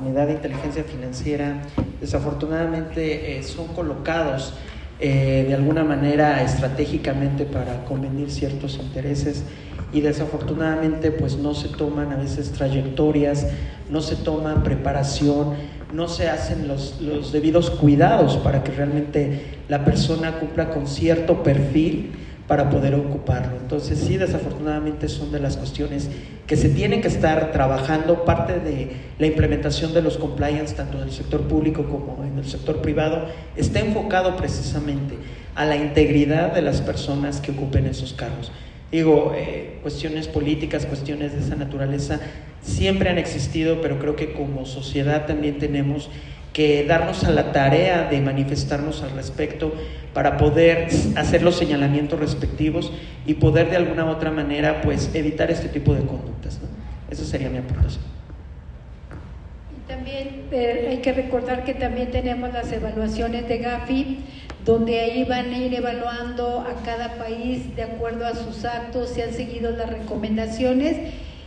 unidad 0.00 0.26
de 0.26 0.34
inteligencia 0.34 0.84
financiera 0.84 1.62
desafortunadamente 2.00 3.38
eh, 3.38 3.42
son 3.42 3.68
colocados 3.68 4.54
eh, 5.00 5.44
de 5.46 5.54
alguna 5.54 5.84
manera 5.84 6.42
estratégicamente 6.42 7.44
para 7.44 7.84
convenir 7.84 8.30
ciertos 8.30 8.78
intereses 8.78 9.44
y 9.92 10.00
desafortunadamente 10.00 11.10
pues 11.12 11.36
no 11.36 11.54
se 11.54 11.68
toman 11.68 12.12
a 12.12 12.16
veces 12.16 12.50
trayectorias, 12.50 13.46
no 13.90 14.00
se 14.00 14.16
toma 14.16 14.62
preparación, 14.62 15.54
no 15.92 16.08
se 16.08 16.28
hacen 16.28 16.68
los, 16.68 17.00
los 17.00 17.32
debidos 17.32 17.70
cuidados 17.70 18.36
para 18.38 18.62
que 18.62 18.72
realmente 18.72 19.60
la 19.68 19.84
persona 19.84 20.38
cumpla 20.40 20.70
con 20.70 20.86
cierto 20.86 21.42
perfil 21.42 22.12
para 22.48 22.70
poder 22.70 22.94
ocuparlo. 22.94 23.58
Entonces 23.58 23.98
sí, 23.98 24.16
desafortunadamente 24.16 25.08
son 25.08 25.30
de 25.30 25.38
las 25.38 25.58
cuestiones 25.58 26.08
que 26.46 26.56
se 26.56 26.70
tienen 26.70 27.02
que 27.02 27.08
estar 27.08 27.52
trabajando. 27.52 28.24
Parte 28.24 28.58
de 28.58 28.90
la 29.18 29.26
implementación 29.26 29.92
de 29.92 30.00
los 30.00 30.16
compliance, 30.16 30.74
tanto 30.74 30.96
en 30.96 31.04
el 31.04 31.12
sector 31.12 31.42
público 31.42 31.84
como 31.84 32.24
en 32.24 32.38
el 32.38 32.46
sector 32.46 32.80
privado, 32.80 33.26
está 33.54 33.80
enfocado 33.80 34.36
precisamente 34.36 35.16
a 35.54 35.66
la 35.66 35.76
integridad 35.76 36.52
de 36.52 36.62
las 36.62 36.80
personas 36.80 37.40
que 37.42 37.52
ocupen 37.52 37.84
esos 37.84 38.14
cargos. 38.14 38.50
Digo, 38.90 39.34
eh, 39.36 39.78
cuestiones 39.82 40.26
políticas, 40.26 40.86
cuestiones 40.86 41.34
de 41.34 41.40
esa 41.40 41.56
naturaleza 41.56 42.18
siempre 42.62 43.10
han 43.10 43.18
existido, 43.18 43.82
pero 43.82 43.98
creo 43.98 44.16
que 44.16 44.32
como 44.32 44.64
sociedad 44.64 45.26
también 45.26 45.58
tenemos 45.58 46.08
que 46.58 46.82
darnos 46.82 47.22
a 47.22 47.30
la 47.30 47.52
tarea 47.52 48.08
de 48.10 48.20
manifestarnos 48.20 49.04
al 49.04 49.12
respecto 49.12 49.72
para 50.12 50.36
poder 50.38 50.88
hacer 51.14 51.44
los 51.44 51.54
señalamientos 51.54 52.18
respectivos 52.18 52.92
y 53.26 53.34
poder 53.34 53.70
de 53.70 53.76
alguna 53.76 54.06
u 54.06 54.08
otra 54.08 54.32
manera 54.32 54.80
pues 54.80 55.08
evitar 55.14 55.52
este 55.52 55.68
tipo 55.68 55.94
de 55.94 56.00
conductas. 56.00 56.58
¿no? 56.60 56.66
Esa 57.12 57.24
sería 57.24 57.48
mi 57.48 57.58
aportación. 57.58 58.02
También 59.86 60.46
eh, 60.50 60.88
hay 60.90 60.96
que 60.96 61.12
recordar 61.12 61.62
que 61.62 61.74
también 61.74 62.10
tenemos 62.10 62.52
las 62.52 62.72
evaluaciones 62.72 63.48
de 63.48 63.58
Gafi 63.58 64.18
donde 64.64 64.98
ahí 64.98 65.22
van 65.26 65.54
a 65.54 65.58
ir 65.58 65.72
evaluando 65.74 66.58
a 66.62 66.82
cada 66.84 67.18
país 67.18 67.76
de 67.76 67.84
acuerdo 67.84 68.26
a 68.26 68.34
sus 68.34 68.64
actos, 68.64 69.10
si 69.10 69.22
han 69.22 69.32
seguido 69.32 69.70
las 69.70 69.88
recomendaciones 69.90 70.96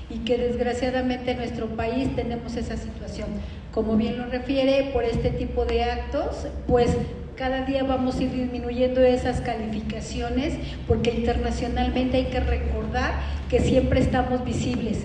y 0.09 0.19
que 0.19 0.37
desgraciadamente 0.37 1.31
en 1.31 1.37
nuestro 1.39 1.67
país 1.67 2.15
tenemos 2.15 2.55
esa 2.55 2.77
situación. 2.77 3.27
Como 3.73 3.95
bien 3.95 4.17
lo 4.17 4.25
refiere, 4.25 4.91
por 4.91 5.05
este 5.05 5.29
tipo 5.29 5.65
de 5.65 5.83
actos, 5.83 6.47
pues 6.67 6.97
cada 7.37 7.65
día 7.65 7.83
vamos 7.83 8.17
a 8.17 8.23
ir 8.23 8.31
disminuyendo 8.31 9.01
esas 9.01 9.39
calificaciones 9.39 10.55
porque 10.87 11.11
internacionalmente 11.11 12.17
hay 12.17 12.25
que 12.25 12.41
recordar 12.41 13.13
que 13.49 13.61
siempre 13.61 14.01
estamos 14.01 14.43
visibles. 14.43 14.99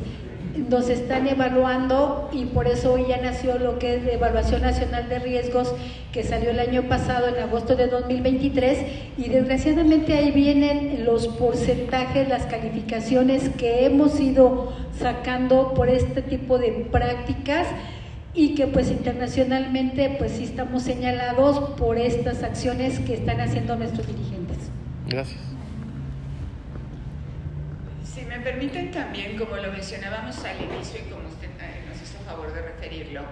Nos 0.69 0.89
están 0.89 1.29
evaluando 1.29 2.29
y 2.33 2.47
por 2.47 2.67
eso 2.67 2.95
hoy 2.95 3.05
ya 3.09 3.19
nació 3.19 3.59
lo 3.59 3.79
que 3.79 3.97
es 3.97 4.05
la 4.05 4.15
Evaluación 4.15 4.63
Nacional 4.63 5.09
de 5.09 5.19
Riesgos 5.19 5.75
que 6.13 6.25
salió 6.25 6.51
el 6.51 6.59
año 6.59 6.85
pasado 6.89 7.29
en 7.29 7.37
agosto 7.43 7.77
de 7.77 7.87
2023 7.87 8.79
y 9.19 9.29
desgraciadamente 9.29 10.15
ahí 10.15 10.31
vienen 10.33 11.05
los 11.05 11.29
porcentajes, 11.29 12.29
las 12.29 12.47
calificaciones 12.47 13.51
que 13.51 13.85
hemos 13.85 14.19
ido 14.19 14.73
sacando 14.99 15.75
por 15.75 15.89
este 15.89 16.23
tipo 16.23 16.59
de 16.59 16.87
prácticas 16.91 17.67
y 18.37 18.55
que 18.55 18.69
pues 18.69 18.91
internacionalmente 18.91 20.15
pues 20.19 20.33
sí 20.33 20.45
estamos 20.45 20.85
señalados 20.85 21.71
por 21.71 21.99
estas 21.99 22.45
acciones 22.45 23.01
que 23.01 23.15
están 23.15 23.41
haciendo 23.41 23.75
nuestros 23.77 24.07
dirigentes. 24.07 24.59
Gracias 25.09 25.57
me 28.37 28.41
permiten 28.41 28.91
también, 28.91 29.37
como 29.37 29.57
lo 29.57 29.73
mencionábamos 29.73 30.45
al 30.45 30.63
inicio 30.63 31.01
y 31.01 31.11
como 31.11 31.29
usted 31.29 31.49
eh, 31.49 31.85
nos 31.89 32.03
hizo 32.03 32.19
favor 32.25 32.53
de 32.53 32.63
referirlo, 32.63 33.23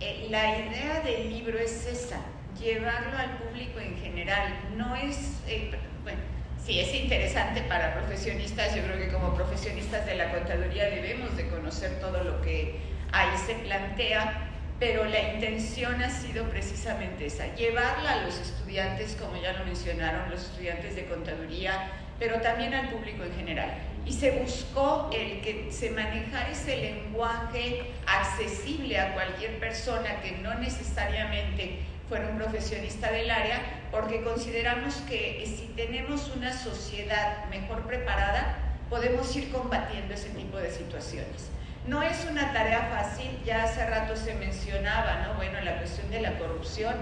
eh, 0.00 0.26
la 0.30 0.58
idea 0.58 1.00
del 1.00 1.30
libro 1.30 1.58
es 1.58 1.86
esa, 1.86 2.20
llevarlo 2.60 3.16
al 3.16 3.38
público 3.38 3.78
en 3.78 3.96
general. 3.96 4.52
No 4.76 4.96
es, 4.96 5.40
eh, 5.46 5.70
bueno, 6.02 6.18
sí 6.64 6.80
es 6.80 6.94
interesante 6.94 7.62
para 7.62 7.94
profesionistas, 7.94 8.74
yo 8.74 8.82
creo 8.82 8.98
que 8.98 9.12
como 9.12 9.34
profesionistas 9.34 10.06
de 10.06 10.16
la 10.16 10.32
contaduría 10.32 10.86
debemos 10.86 11.36
de 11.36 11.48
conocer 11.48 12.00
todo 12.00 12.24
lo 12.24 12.42
que 12.42 12.76
ahí 13.18 13.36
se 13.46 13.54
plantea, 13.54 14.50
pero 14.78 15.04
la 15.04 15.34
intención 15.34 16.02
ha 16.02 16.10
sido 16.10 16.44
precisamente 16.50 17.26
esa, 17.26 17.54
llevarla 17.54 18.12
a 18.12 18.22
los 18.22 18.38
estudiantes, 18.38 19.16
como 19.16 19.40
ya 19.40 19.52
lo 19.54 19.64
mencionaron, 19.64 20.30
los 20.30 20.42
estudiantes 20.42 20.96
de 20.96 21.06
contaduría, 21.06 21.90
pero 22.18 22.40
también 22.40 22.74
al 22.74 22.90
público 22.90 23.24
en 23.24 23.34
general 23.34 23.70
y 24.06 24.12
se 24.12 24.30
buscó 24.30 25.10
el 25.12 25.40
que 25.40 25.68
se 25.70 25.90
manejara 25.90 26.50
ese 26.50 26.76
lenguaje 26.76 27.90
accesible 28.06 28.98
a 29.00 29.12
cualquier 29.14 29.58
persona 29.58 30.20
que 30.20 30.38
no 30.38 30.54
necesariamente 30.54 31.80
fuera 32.08 32.28
un 32.28 32.38
profesionista 32.38 33.10
del 33.10 33.28
área, 33.28 33.60
porque 33.90 34.22
consideramos 34.22 34.94
que 35.08 35.44
si 35.44 35.66
tenemos 35.74 36.30
una 36.36 36.56
sociedad 36.56 37.46
mejor 37.46 37.82
preparada, 37.82 38.58
podemos 38.88 39.34
ir 39.34 39.50
combatiendo 39.50 40.14
ese 40.14 40.28
tipo 40.30 40.56
de 40.56 40.70
situaciones. 40.70 41.50
No 41.86 42.02
es 42.02 42.26
una 42.28 42.52
tarea 42.52 42.88
fácil, 42.90 43.30
ya 43.44 43.64
hace 43.64 43.86
rato 43.86 44.16
se 44.16 44.34
mencionaba, 44.34 45.24
¿no? 45.24 45.34
Bueno, 45.34 45.60
la 45.60 45.78
cuestión 45.78 46.10
de 46.10 46.20
la 46.20 46.36
corrupción, 46.38 46.94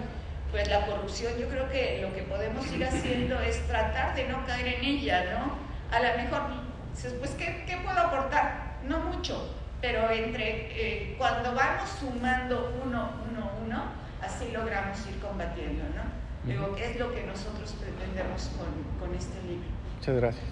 pues 0.50 0.68
la 0.68 0.84
corrupción 0.86 1.32
yo 1.38 1.48
creo 1.48 1.70
que 1.70 2.00
lo 2.02 2.14
que 2.14 2.22
podemos 2.22 2.70
ir 2.70 2.84
haciendo 2.84 3.40
es 3.40 3.66
tratar 3.66 4.14
de 4.14 4.28
no 4.28 4.44
caer 4.46 4.74
en 4.74 4.84
ella, 4.84 5.24
¿no? 5.32 5.96
A 5.96 6.00
lo 6.00 6.16
mejor 6.22 6.42
pues, 7.18 7.30
¿qué, 7.32 7.80
puedo 7.82 7.98
aportar? 7.98 8.76
No 8.86 8.98
mucho, 9.00 9.54
pero 9.80 10.10
entre 10.10 10.68
eh, 10.70 11.14
cuando 11.16 11.54
vamos 11.54 11.88
sumando 11.98 12.78
uno, 12.84 13.10
uno, 13.30 13.50
uno, 13.64 13.84
así 14.22 14.50
logramos 14.52 14.98
ir 15.08 15.18
combatiendo, 15.18 15.82
¿no? 15.94 16.24
Digo, 16.46 16.74
¿qué 16.76 16.90
es 16.90 16.98
lo 16.98 17.14
que 17.14 17.22
nosotros 17.22 17.74
pretendemos 17.80 18.50
con, 18.58 19.00
con 19.00 19.16
este 19.16 19.40
libro? 19.48 19.66
Muchas 19.96 20.16
gracias. 20.16 20.44